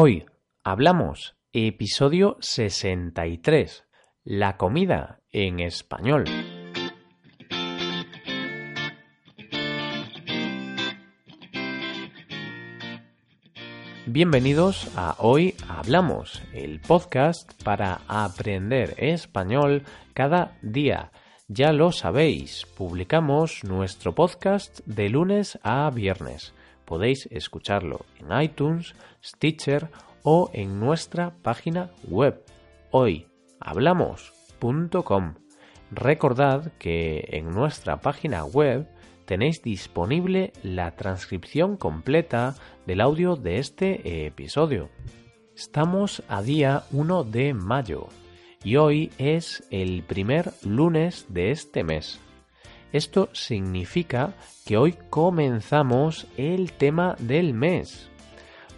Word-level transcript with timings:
Hoy 0.00 0.26
hablamos 0.62 1.34
episodio 1.52 2.36
63, 2.38 3.84
la 4.22 4.56
comida 4.56 5.22
en 5.32 5.58
español. 5.58 6.24
Bienvenidos 14.06 14.88
a 14.94 15.16
Hoy 15.18 15.56
Hablamos, 15.68 16.44
el 16.52 16.78
podcast 16.80 17.60
para 17.64 18.02
aprender 18.06 18.94
español 18.98 19.82
cada 20.14 20.56
día. 20.62 21.10
Ya 21.48 21.72
lo 21.72 21.90
sabéis, 21.90 22.66
publicamos 22.76 23.64
nuestro 23.64 24.14
podcast 24.14 24.78
de 24.86 25.08
lunes 25.08 25.58
a 25.64 25.90
viernes. 25.90 26.54
Podéis 26.88 27.28
escucharlo 27.30 28.04
en 28.18 28.40
iTunes, 28.40 28.94
Stitcher 29.22 29.90
o 30.22 30.50
en 30.54 30.80
nuestra 30.80 31.34
página 31.42 31.90
web 32.08 32.42
hoyhablamos.com. 32.92 35.34
Recordad 35.90 36.72
que 36.78 37.28
en 37.32 37.50
nuestra 37.50 38.00
página 38.00 38.46
web 38.46 38.88
tenéis 39.26 39.62
disponible 39.62 40.54
la 40.62 40.96
transcripción 40.96 41.76
completa 41.76 42.54
del 42.86 43.02
audio 43.02 43.36
de 43.36 43.58
este 43.58 44.24
episodio. 44.24 44.88
Estamos 45.54 46.22
a 46.26 46.40
día 46.40 46.84
1 46.92 47.24
de 47.24 47.52
mayo 47.52 48.08
y 48.64 48.76
hoy 48.76 49.12
es 49.18 49.62
el 49.70 50.04
primer 50.04 50.54
lunes 50.64 51.26
de 51.28 51.50
este 51.50 51.84
mes. 51.84 52.18
Esto 52.92 53.28
significa 53.32 54.34
que 54.64 54.78
hoy 54.78 54.94
comenzamos 55.10 56.26
el 56.36 56.72
tema 56.72 57.16
del 57.18 57.52
mes. 57.52 58.10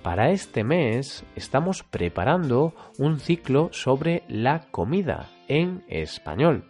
Para 0.02 0.30
este 0.30 0.64
mes 0.64 1.24
estamos 1.36 1.84
preparando 1.84 2.74
un 2.98 3.20
ciclo 3.20 3.68
sobre 3.72 4.24
la 4.28 4.66
comida 4.70 5.28
en 5.46 5.84
español. 5.88 6.64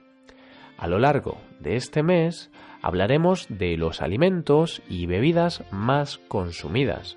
A 0.76 0.86
lo 0.86 0.98
largo 0.98 1.38
de 1.60 1.76
este 1.76 2.02
mes 2.02 2.50
hablaremos 2.82 3.46
de 3.48 3.76
los 3.76 4.02
alimentos 4.02 4.82
y 4.88 5.06
bebidas 5.06 5.62
más 5.70 6.18
consumidas. 6.28 7.16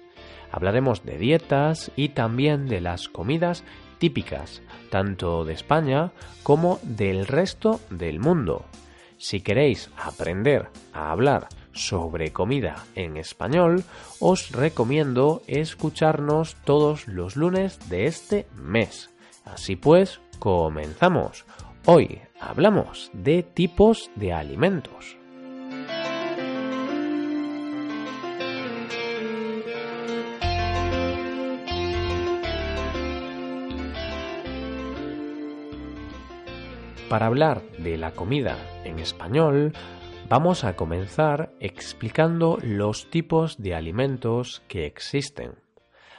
Hablaremos 0.52 1.04
de 1.04 1.18
dietas 1.18 1.92
y 1.96 2.10
también 2.10 2.68
de 2.68 2.80
las 2.80 3.10
comidas 3.10 3.64
típicas, 3.98 4.62
tanto 4.90 5.44
de 5.46 5.54
España 5.54 6.12
como 6.44 6.80
del 6.84 7.26
resto 7.26 7.80
del 7.90 8.20
mundo. 8.20 8.66
Si 9.24 9.40
queréis 9.40 9.90
aprender 9.96 10.68
a 10.92 11.10
hablar 11.10 11.48
sobre 11.72 12.34
comida 12.34 12.84
en 12.94 13.16
español, 13.16 13.86
os 14.20 14.52
recomiendo 14.52 15.42
escucharnos 15.48 16.58
todos 16.66 17.08
los 17.08 17.38
lunes 17.38 17.80
de 17.88 18.08
este 18.08 18.48
mes. 18.54 19.12
Así 19.46 19.78
pues, 19.78 20.20
comenzamos. 20.40 21.46
Hoy 21.86 22.20
hablamos 22.38 23.12
de 23.14 23.44
tipos 23.44 24.12
de 24.16 24.34
alimentos. 24.34 25.16
Para 37.10 37.28
hablar 37.28 37.62
de 37.78 37.98
la 37.98 38.12
comida 38.12 38.58
en 38.84 39.00
español, 39.00 39.74
vamos 40.30 40.64
a 40.64 40.76
comenzar 40.76 41.54
explicando 41.60 42.58
los 42.64 43.10
tipos 43.10 43.62
de 43.62 43.76
alimentos 43.76 44.64
que 44.68 44.86
existen. 44.86 45.56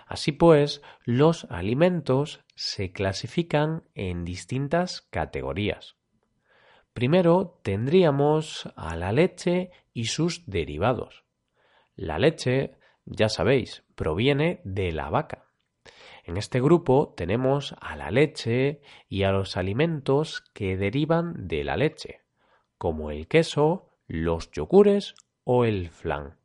Así 0.07 0.33
pues, 0.33 0.83
los 1.05 1.47
alimentos 1.51 2.45
se 2.55 2.93
clasifican 2.93 3.83
en 3.95 4.25
distintas 4.25 5.03
categorías. 5.11 5.97
Primero 6.93 7.61
tendríamos 7.65 8.69
a 8.77 8.95
la 8.95 9.11
leche 9.11 9.71
y 9.93 10.05
sus 10.05 10.47
derivados. 10.47 11.25
La 11.97 12.19
leche, 12.19 12.77
ya 13.05 13.29
sabéis, 13.29 13.83
proviene 13.97 14.61
de 14.65 14.93
la 14.93 15.11
vaca. 15.11 15.47
En 16.25 16.39
este 16.39 16.59
grupo 16.59 17.13
tenemos 17.15 17.77
a 17.81 17.97
la 17.97 18.11
leche 18.11 18.81
y 19.09 19.25
a 19.25 19.33
los 19.33 19.59
alimentos 19.59 20.43
que 20.55 20.79
derivan 20.79 21.47
de 21.47 21.65
la 21.65 21.77
leche, 21.77 22.23
como 22.79 23.11
el 23.11 23.29
queso, 23.29 23.91
los 24.07 24.51
yogures 24.51 25.15
o 25.45 25.67
el 25.67 25.91
flan. 25.91 26.39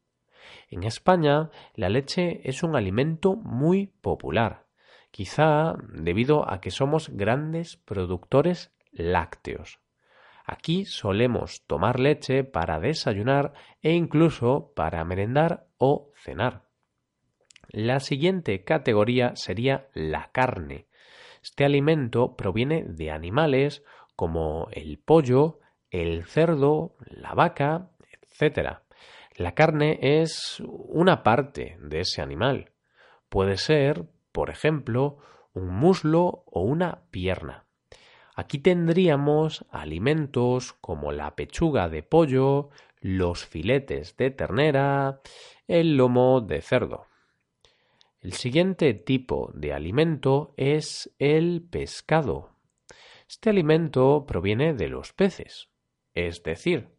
En 0.70 0.84
España, 0.84 1.50
la 1.76 1.88
leche 1.88 2.42
es 2.44 2.62
un 2.62 2.76
alimento 2.76 3.38
muy 3.38 3.88
popular, 3.88 4.66
quizá 5.12 5.76
debido 5.94 6.52
a 6.52 6.60
que 6.60 6.72
somos 6.72 7.08
grandes 7.10 7.78
productores 7.78 8.74
lácteos. 8.92 9.80
Aquí 10.46 10.84
solemos 10.84 11.66
tomar 11.68 12.02
leche 12.02 12.44
para 12.44 12.82
desayunar 12.82 13.54
e 13.82 13.94
incluso 13.94 14.74
para 14.76 15.06
merendar 15.06 15.68
o 15.78 16.12
cenar. 16.16 16.69
La 17.72 18.00
siguiente 18.00 18.64
categoría 18.64 19.36
sería 19.36 19.90
la 19.94 20.32
carne. 20.32 20.88
Este 21.44 21.66
alimento 21.66 22.36
proviene 22.36 22.84
de 22.84 23.12
animales 23.12 23.84
como 24.16 24.70
el 24.72 24.98
pollo, 24.98 25.60
el 25.92 26.26
cerdo, 26.26 26.96
la 27.06 27.36
vaca, 27.36 27.92
etc. 28.22 28.80
La 29.36 29.54
carne 29.54 30.00
es 30.02 30.62
una 30.66 31.22
parte 31.22 31.78
de 31.80 32.00
ese 32.00 32.24
animal. 32.24 32.72
Puede 33.30 33.58
ser, 33.58 34.06
por 34.32 34.50
ejemplo, 34.50 35.20
un 35.54 35.70
muslo 35.70 36.44
o 36.48 36.62
una 36.62 37.04
pierna. 37.12 37.66
Aquí 38.36 38.58
tendríamos 38.58 39.66
alimentos 39.70 40.74
como 40.74 41.12
la 41.12 41.36
pechuga 41.36 41.88
de 41.88 42.02
pollo, 42.02 42.70
los 43.00 43.46
filetes 43.46 44.18
de 44.18 44.32
ternera, 44.32 45.22
el 45.68 45.98
lomo 45.98 46.42
de 46.42 46.62
cerdo. 46.62 47.09
El 48.22 48.34
siguiente 48.34 48.94
tipo 48.94 49.50
de 49.54 49.72
alimento 49.72 50.54
es 50.58 51.16
el 51.20 51.66
pescado. 51.70 52.50
Este 53.30 53.50
alimento 53.50 54.26
proviene 54.28 54.74
de 54.74 54.90
los 54.90 55.14
peces, 55.14 55.70
es 56.14 56.44
decir, 56.44 56.90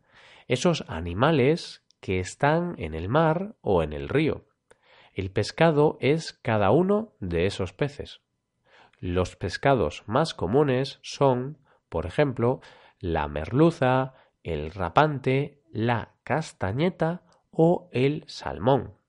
esos 0.49 0.83
animales 0.89 1.85
que 2.01 2.21
están 2.21 2.75
en 2.79 2.95
el 2.95 3.11
mar 3.11 3.55
o 3.61 3.83
en 3.83 3.93
el 3.93 4.09
río. 4.09 4.47
El 5.13 5.31
pescado 5.31 5.99
es 6.01 6.33
cada 6.33 6.71
uno 6.71 7.13
de 7.21 7.45
esos 7.45 7.75
peces. 7.75 8.23
Los 8.99 9.37
pescados 9.37 10.05
más 10.07 10.33
comunes 10.33 11.01
son, 11.03 11.59
por 11.91 12.07
ejemplo, 12.07 12.63
la 12.99 13.29
merluza, 13.29 14.15
el 14.43 14.71
rapante, 14.71 15.63
la 15.71 16.15
castañeta 16.25 17.25
o 17.51 17.91
el 17.93 18.25
salmón. 18.27 19.00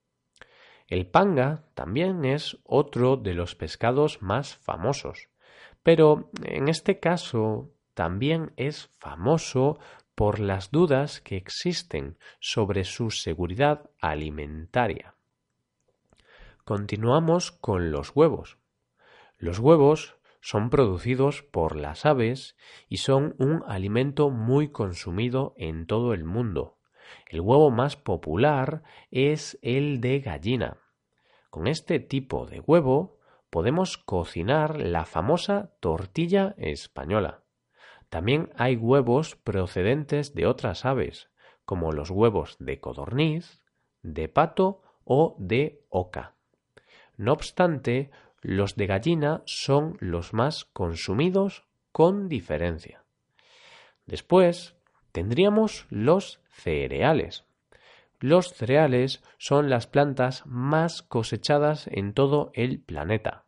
El 0.92 1.08
panga 1.08 1.64
también 1.74 2.26
es 2.26 2.58
otro 2.66 3.16
de 3.16 3.34
los 3.34 3.56
pescados 3.56 4.22
más 4.22 4.58
famosos, 4.58 5.30
pero 5.84 6.30
en 6.44 6.68
este 6.68 7.00
caso 7.00 7.72
también 7.94 8.52
es 8.58 8.90
famoso 9.00 9.80
por 10.16 10.42
las 10.42 10.70
dudas 10.70 11.22
que 11.22 11.38
existen 11.38 12.18
sobre 12.42 12.84
su 12.84 13.10
seguridad 13.10 13.90
alimentaria. 14.02 15.16
Continuamos 16.66 17.54
con 17.54 17.92
los 17.92 18.14
huevos. 18.14 18.58
Los 19.38 19.60
huevos 19.60 20.18
son 20.42 20.70
producidos 20.70 21.42
por 21.42 21.78
las 21.78 22.06
aves 22.06 22.58
y 22.90 22.98
son 22.98 23.34
un 23.38 23.64
alimento 23.66 24.30
muy 24.30 24.74
consumido 24.74 25.54
en 25.56 25.88
todo 25.88 26.14
el 26.14 26.26
mundo. 26.26 26.80
El 27.30 27.40
huevo 27.40 27.72
más 27.72 27.96
popular 27.96 28.84
es 29.10 29.58
el 29.62 30.02
de 30.02 30.20
gallina. 30.20 30.81
Con 31.52 31.68
este 31.68 32.00
tipo 32.00 32.46
de 32.46 32.62
huevo 32.62 33.20
podemos 33.50 33.98
cocinar 33.98 34.80
la 34.80 35.06
famosa 35.06 35.74
tortilla 35.82 36.56
española. 36.58 37.44
También 38.10 38.52
hay 38.56 38.78
huevos 38.78 39.36
procedentes 39.36 40.34
de 40.34 40.48
otras 40.48 40.86
aves, 40.86 41.30
como 41.66 41.92
los 41.92 42.10
huevos 42.10 42.56
de 42.60 42.80
codorniz, 42.80 43.62
de 44.02 44.30
pato 44.30 44.82
o 45.04 45.36
de 45.40 45.84
oca. 45.90 46.36
No 47.18 47.34
obstante, 47.34 48.12
los 48.42 48.78
de 48.78 48.88
gallina 48.88 49.44
son 49.46 49.98
los 50.00 50.34
más 50.34 50.64
consumidos 50.64 51.66
con 51.92 52.30
diferencia. 52.30 53.04
Después 54.06 54.78
tendríamos 55.12 55.86
los 55.90 56.40
cereales. 56.50 57.44
Los 58.22 58.54
cereales 58.54 59.24
son 59.40 59.72
las 59.72 59.88
plantas 59.88 60.46
más 60.46 61.02
cosechadas 61.02 61.88
en 61.92 62.14
todo 62.14 62.52
el 62.54 62.80
planeta. 62.80 63.46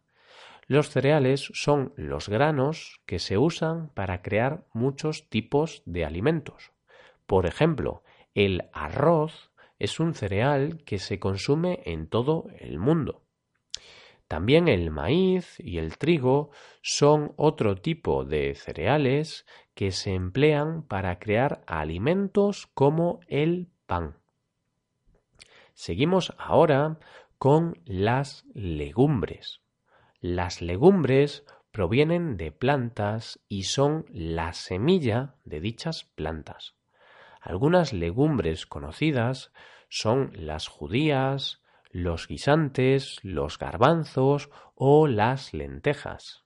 Los 0.65 0.89
cereales 0.89 1.51
son 1.53 1.93
los 1.95 2.27
granos 2.27 2.99
que 3.05 3.19
se 3.19 3.37
usan 3.37 3.89
para 3.89 4.23
crear 4.23 4.65
muchos 4.73 5.29
tipos 5.29 5.83
de 5.85 6.05
alimentos. 6.05 6.71
Por 7.27 7.45
ejemplo, 7.45 8.01
el 8.33 8.63
arroz 8.73 9.51
es 9.77 9.99
un 9.99 10.15
cereal 10.15 10.83
que 10.85 10.97
se 10.97 11.19
consume 11.19 11.83
en 11.85 12.07
todo 12.07 12.47
el 12.57 12.79
mundo. 12.79 13.21
También 14.27 14.67
el 14.67 14.89
maíz 14.89 15.59
y 15.59 15.77
el 15.77 15.99
trigo 15.99 16.49
son 16.81 17.33
otro 17.35 17.75
tipo 17.75 18.25
de 18.25 18.55
cereales 18.55 19.45
que 19.75 19.91
se 19.91 20.15
emplean 20.15 20.81
para 20.81 21.19
crear 21.19 21.61
alimentos 21.67 22.65
como 22.73 23.19
el 23.27 23.69
pan. 23.85 24.22
Seguimos 25.73 26.33
ahora 26.37 26.99
con 27.37 27.81
las 27.85 28.45
legumbres. 28.53 29.61
Las 30.21 30.61
legumbres 30.61 31.45
provienen 31.71 32.37
de 32.37 32.51
plantas 32.51 33.39
y 33.49 33.63
son 33.63 34.05
la 34.09 34.53
semilla 34.53 35.35
de 35.43 35.59
dichas 35.59 36.03
plantas. 36.03 36.75
Algunas 37.41 37.91
legumbres 37.91 38.65
conocidas 38.65 39.51
son 39.89 40.31
las 40.33 40.67
judías, 40.67 41.61
los 41.89 42.27
guisantes, 42.27 43.19
los 43.23 43.59
garbanzos 43.59 44.49
o 44.75 45.07
las 45.07 45.53
lentejas. 45.53 46.45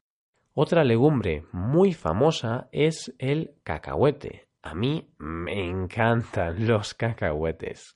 Otra 0.54 0.84
legumbre 0.84 1.46
muy 1.52 1.94
famosa 1.94 2.68
es 2.72 3.14
el 3.20 3.54
cacahuete. 3.64 4.48
A 4.64 4.74
mí 4.74 5.14
me 5.20 5.70
encantan 5.70 6.68
los 6.68 6.96
cacahuetes. 6.96 7.96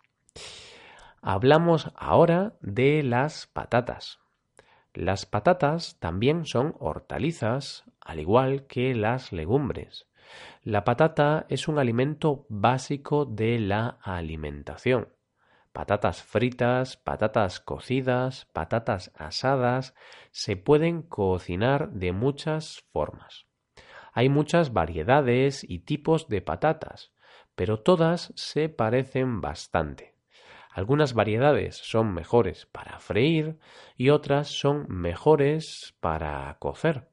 Hablamos 1.22 1.92
ahora 1.96 2.56
de 2.62 3.04
las 3.04 3.48
patatas. 3.48 4.20
Las 4.94 5.26
patatas 5.26 5.98
también 6.00 6.46
son 6.46 6.76
hortalizas, 6.80 7.86
al 8.02 8.20
igual 8.20 8.68
que 8.68 8.96
las 8.96 9.32
legumbres. 9.32 10.08
La 10.64 10.84
patata 10.84 11.46
es 11.50 11.68
un 11.68 11.80
alimento 11.80 12.46
básico 12.50 13.26
de 13.26 13.60
la 13.60 14.00
alimentación 14.02 15.10
patatas 15.72 16.22
fritas, 16.22 16.98
patatas 16.98 17.60
cocidas, 17.60 18.46
patatas 18.54 19.12
asadas, 19.16 19.94
se 20.32 20.58
pueden 20.58 21.02
cocinar 21.02 21.92
de 21.92 22.12
muchas 22.12 22.84
formas. 22.92 23.46
Hay 24.14 24.30
muchas 24.30 24.74
variedades 24.74 25.64
y 25.68 25.80
tipos 25.80 26.28
de 26.28 26.42
patatas, 26.42 27.14
pero 27.56 27.82
todas 27.82 28.34
se 28.36 28.68
parecen 28.68 29.40
bastante. 29.40 30.16
Algunas 30.72 31.14
variedades 31.14 31.78
son 31.78 32.14
mejores 32.14 32.66
para 32.66 33.00
freír 33.00 33.58
y 33.98 34.10
otras 34.10 34.48
son 34.48 34.86
mejores 34.88 35.96
para 36.00 36.56
cocer. 36.60 37.10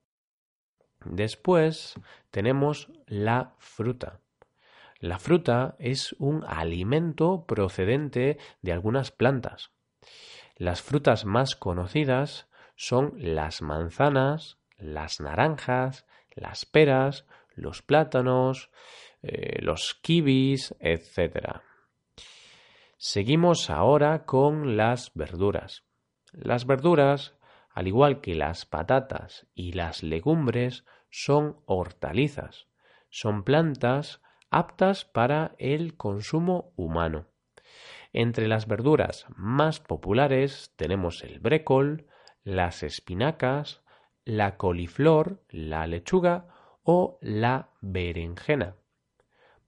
Después 1.05 1.94
tenemos 2.31 2.90
la 3.06 3.55
fruta. 3.58 4.20
La 5.00 5.19
fruta 5.19 5.76
es 5.78 6.14
un 6.19 6.44
alimento 6.44 7.46
procedente 7.46 8.38
de 8.62 8.72
algunas 8.72 9.10
plantas. 9.10 9.70
Las 10.56 10.82
frutas 10.82 11.25
más 11.25 11.54
conocidas 11.54 12.49
son 12.75 13.14
las 13.16 13.62
manzanas, 13.62 14.58
las 14.76 15.20
naranjas, 15.20 16.06
las 16.34 16.64
peras, 16.64 17.26
los 17.54 17.82
plátanos, 17.82 18.70
eh, 19.22 19.61
los 19.62 19.99
kibis, 20.00 20.75
etc. 20.81 21.61
Seguimos 23.00 23.70
ahora 23.70 24.24
con 24.24 24.76
las 24.76 25.12
verduras. 25.14 25.84
Las 26.32 26.66
verduras, 26.66 27.36
al 27.70 27.86
igual 27.86 28.20
que 28.20 28.34
las 28.34 28.66
patatas 28.66 29.46
y 29.54 29.70
las 29.70 30.02
legumbres, 30.02 30.84
son 31.08 31.60
hortalizas. 31.66 32.66
Son 33.08 33.44
plantas 33.44 34.20
aptas 34.50 35.04
para 35.04 35.54
el 35.58 35.96
consumo 35.96 36.72
humano. 36.74 37.28
Entre 38.12 38.48
las 38.48 38.66
verduras 38.66 39.26
más 39.36 39.78
populares 39.78 40.72
tenemos 40.74 41.22
el 41.22 41.38
brécol, 41.38 42.08
las 42.42 42.82
espinacas, 42.82 43.80
la 44.24 44.56
coliflor, 44.56 45.44
la 45.50 45.86
lechuga 45.86 46.48
o 46.82 47.20
la 47.22 47.70
berenjena. 47.80 48.74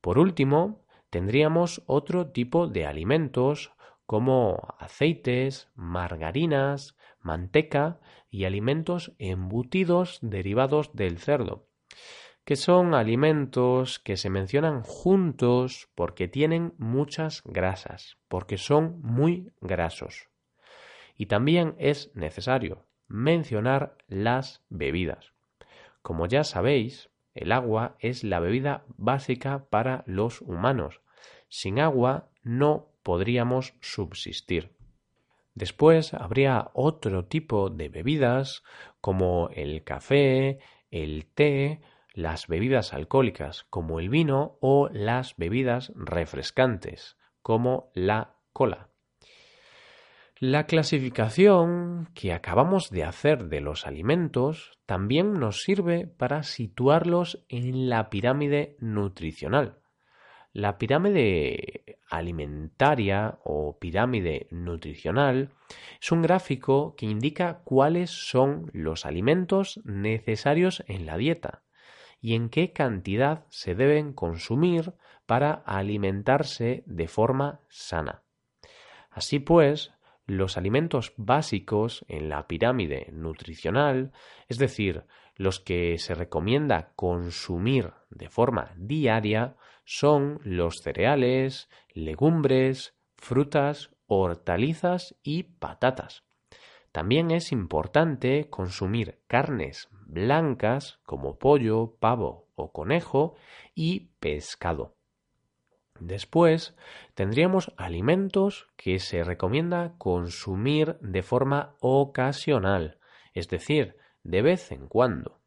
Por 0.01 0.19
último, 0.19 0.85
tendríamos 1.11 1.83
otro 1.87 2.29
tipo 2.29 2.67
de 2.67 2.87
alimentos 2.87 3.73
como 4.07 4.75
aceites, 4.79 5.71
margarinas, 5.75 6.97
manteca 7.21 8.01
y 8.31 8.45
alimentos 8.45 9.13
embutidos 9.19 10.19
derivados 10.23 10.91
del 10.95 11.19
cerdo, 11.19 11.69
que 12.45 12.57
son 12.57 12.95
alimentos 12.95 13.99
que 13.99 14.17
se 14.17 14.31
mencionan 14.31 14.83
juntos 14.83 15.89
porque 15.95 16.29
tienen 16.29 16.75
muchas 16.79 17.43
grasas, 17.45 18.17
porque 18.29 18.57
son 18.57 19.01
muy 19.03 19.53
grasos. 19.61 20.29
Y 21.17 21.27
también 21.27 21.75
es 21.79 22.11
necesario 22.15 22.87
mencionar 23.07 23.97
las 24.09 24.65
bebidas. 24.71 25.33
Como 26.03 26.27
ya 26.27 26.45
sabéis, 26.45 27.10
el 27.35 27.53
agua 27.53 27.97
es 28.01 28.25
la 28.25 28.41
bebida 28.41 28.85
básica 28.97 29.67
para 29.71 30.05
los 30.07 30.41
humanos. 30.41 31.01
Sin 31.49 31.79
agua 31.81 32.29
no 32.43 32.89
podríamos 33.03 33.75
subsistir. 33.81 34.73
Después 35.55 36.15
habría 36.15 36.71
otro 36.75 37.27
tipo 37.27 37.71
de 37.71 37.89
bebidas 37.89 38.63
como 39.01 39.51
el 39.53 39.85
café, 39.85 40.61
el 40.91 41.27
té 41.27 41.81
las 42.15 42.49
bebidas 42.49 42.93
alcohólicas 42.93 43.65
como 43.71 44.01
el 44.01 44.09
vino 44.09 44.59
o 44.61 44.89
las 44.93 45.37
bebidas 45.37 45.93
refrescantes 45.95 47.17
como 47.43 47.91
la 47.95 48.35
cola. 48.53 48.90
La 50.43 50.65
clasificación 50.65 52.09
que 52.15 52.33
acabamos 52.33 52.89
de 52.89 53.05
hacer 53.05 53.51
de 53.51 53.61
los 53.61 53.87
alimentos 53.87 54.73
también 54.87 55.35
nos 55.35 55.61
sirve 55.61 56.07
para 56.07 56.45
situarlos 56.45 57.45
en 57.51 57.91
la 57.91 58.09
pirámide 58.09 58.75
nutricional. 58.81 59.81
La 60.55 60.79
pirámide 60.79 61.99
alimentaria 62.09 63.39
o 63.45 63.79
pirámide 63.79 64.47
nutricional 64.51 65.51
es 66.01 66.11
un 66.11 66.23
gráfico 66.23 66.95
que 66.97 67.05
indica 67.05 67.61
cuáles 67.63 68.09
son 68.09 68.71
los 68.73 69.05
alimentos 69.05 69.83
necesarios 69.85 70.83
en 70.87 71.05
la 71.05 71.19
dieta 71.19 71.65
y 72.19 72.35
en 72.35 72.49
qué 72.49 72.73
cantidad 72.73 73.45
se 73.51 73.75
deben 73.75 74.15
consumir 74.15 74.95
para 75.27 75.53
alimentarse 75.53 76.83
de 76.87 77.09
forma 77.09 77.61
sana. 77.69 78.23
Así 79.11 79.39
pues, 79.39 79.93
los 80.31 80.57
alimentos 80.57 81.13
básicos 81.17 82.05
en 82.09 82.29
la 82.29 82.47
pirámide 82.47 83.09
nutricional, 83.13 84.13
es 84.49 84.59
decir, 84.59 85.05
los 85.35 85.59
que 85.59 85.99
se 85.99 86.15
recomienda 86.15 86.93
consumir 86.95 87.95
de 88.11 88.29
forma 88.29 88.73
diaria, 88.77 89.57
son 89.85 90.41
los 90.45 90.77
cereales, 90.85 91.69
legumbres, 91.95 92.95
frutas, 93.17 93.91
hortalizas 94.07 95.17
y 95.25 95.43
patatas. 95.43 96.23
También 96.93 97.33
es 97.33 97.51
importante 97.51 98.49
consumir 98.51 99.21
carnes 99.27 99.89
blancas 100.07 101.01
como 101.05 101.39
pollo, 101.39 101.97
pavo 101.99 102.49
o 102.55 102.73
conejo 102.73 103.35
y 103.75 104.11
pescado. 104.21 105.00
Después 106.01 106.75
tendríamos 107.15 107.73
alimentos 107.77 108.69
que 108.77 108.99
se 108.99 109.23
recomienda 109.23 109.95
consumir 109.99 110.97
de 111.01 111.23
forma 111.23 111.75
ocasional, 111.81 112.99
es 113.35 113.49
decir, 113.49 113.97
de 114.25 114.41
vez 114.41 114.73
en 114.73 114.89
cuando. 114.89 115.39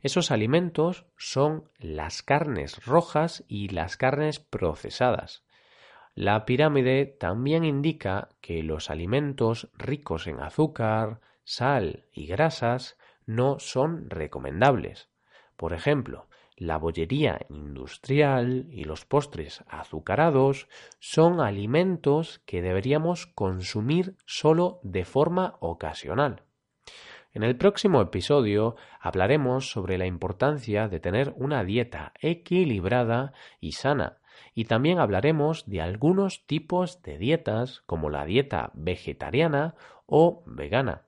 Esos 0.00 0.30
alimentos 0.30 1.06
son 1.16 1.70
las 1.78 2.22
carnes 2.22 2.84
rojas 2.84 3.44
y 3.48 3.68
las 3.68 3.96
carnes 3.96 4.40
procesadas. 4.40 5.44
La 6.14 6.44
pirámide 6.44 7.06
también 7.06 7.64
indica 7.64 8.28
que 8.40 8.64
los 8.64 8.90
alimentos 8.90 9.70
ricos 9.74 10.26
en 10.26 10.40
azúcar, 10.40 11.20
sal 11.44 12.04
y 12.12 12.26
grasas 12.26 12.96
no 13.26 13.60
son 13.60 14.10
recomendables. 14.10 15.08
Por 15.56 15.72
ejemplo, 15.72 16.27
la 16.58 16.76
bollería 16.76 17.40
industrial 17.48 18.66
y 18.70 18.84
los 18.84 19.04
postres 19.04 19.64
azucarados 19.68 20.68
son 20.98 21.40
alimentos 21.40 22.40
que 22.46 22.62
deberíamos 22.62 23.26
consumir 23.26 24.16
solo 24.26 24.80
de 24.82 25.04
forma 25.04 25.56
ocasional. 25.60 26.42
En 27.32 27.42
el 27.42 27.56
próximo 27.56 28.00
episodio 28.00 28.76
hablaremos 29.00 29.70
sobre 29.70 29.98
la 29.98 30.06
importancia 30.06 30.88
de 30.88 30.98
tener 30.98 31.32
una 31.36 31.62
dieta 31.62 32.12
equilibrada 32.20 33.32
y 33.60 33.72
sana, 33.72 34.18
y 34.54 34.64
también 34.64 34.98
hablaremos 34.98 35.66
de 35.66 35.80
algunos 35.80 36.46
tipos 36.46 37.02
de 37.02 37.18
dietas 37.18 37.82
como 37.86 38.10
la 38.10 38.24
dieta 38.24 38.70
vegetariana 38.74 39.74
o 40.06 40.42
vegana. 40.46 41.02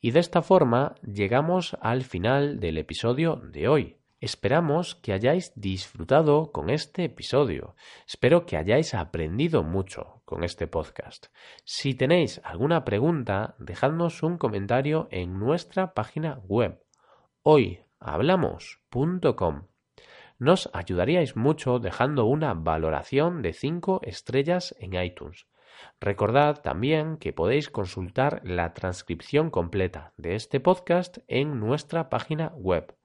Y 0.00 0.10
de 0.10 0.20
esta 0.20 0.42
forma 0.42 0.94
llegamos 1.02 1.76
al 1.80 2.02
final 2.02 2.60
del 2.60 2.78
episodio 2.78 3.36
de 3.36 3.68
hoy. 3.68 3.95
Esperamos 4.18 4.94
que 4.94 5.12
hayáis 5.12 5.52
disfrutado 5.56 6.50
con 6.50 6.70
este 6.70 7.04
episodio. 7.04 7.76
Espero 8.08 8.46
que 8.46 8.56
hayáis 8.56 8.94
aprendido 8.94 9.62
mucho 9.62 10.22
con 10.24 10.42
este 10.42 10.66
podcast. 10.66 11.26
Si 11.64 11.92
tenéis 11.92 12.40
alguna 12.42 12.86
pregunta, 12.86 13.56
dejadnos 13.58 14.22
un 14.22 14.38
comentario 14.38 15.06
en 15.10 15.38
nuestra 15.38 15.92
página 15.92 16.40
web 16.44 16.82
hoyhablamos.com. 17.42 19.66
Nos 20.38 20.70
ayudaríais 20.72 21.36
mucho 21.36 21.78
dejando 21.78 22.24
una 22.24 22.54
valoración 22.54 23.42
de 23.42 23.52
5 23.52 24.00
estrellas 24.02 24.74
en 24.80 24.94
iTunes. 24.94 25.46
Recordad 26.00 26.62
también 26.62 27.18
que 27.18 27.34
podéis 27.34 27.68
consultar 27.68 28.40
la 28.44 28.72
transcripción 28.72 29.50
completa 29.50 30.14
de 30.16 30.36
este 30.36 30.58
podcast 30.58 31.18
en 31.28 31.60
nuestra 31.60 32.08
página 32.08 32.54
web 32.56 32.96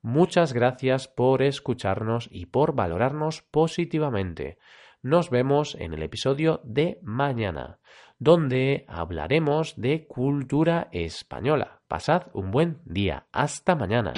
Muchas 0.00 0.52
gracias 0.52 1.08
por 1.08 1.42
escucharnos 1.42 2.28
y 2.30 2.46
por 2.46 2.74
valorarnos 2.74 3.42
positivamente. 3.42 4.58
Nos 5.02 5.30
vemos 5.30 5.74
en 5.74 5.94
el 5.94 6.02
episodio 6.02 6.60
de 6.64 6.98
mañana, 7.02 7.78
donde 8.18 8.84
hablaremos 8.88 9.80
de 9.80 10.06
cultura 10.06 10.88
española. 10.92 11.80
Pasad 11.88 12.28
un 12.32 12.50
buen 12.50 12.80
día. 12.84 13.26
Hasta 13.32 13.74
mañana. 13.74 14.12